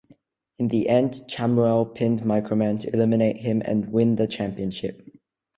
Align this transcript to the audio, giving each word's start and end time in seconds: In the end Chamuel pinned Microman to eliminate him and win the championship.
In 0.57 0.69
the 0.69 0.89
end 0.89 1.21
Chamuel 1.29 1.93
pinned 1.93 2.23
Microman 2.23 2.79
to 2.79 2.89
eliminate 2.91 3.37
him 3.37 3.61
and 3.63 3.91
win 3.91 4.15
the 4.15 4.25
championship. 4.25 5.07